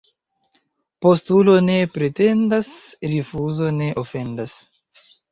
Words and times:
Postulo 1.05 1.53
ne 1.65 1.75
pretendas, 1.97 2.71
rifuzo 3.11 3.69
ne 3.75 3.91
ofendas. 4.05 4.57